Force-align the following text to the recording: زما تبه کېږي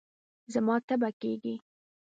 زما 0.53 0.75
تبه 0.87 1.09
کېږي 1.21 1.55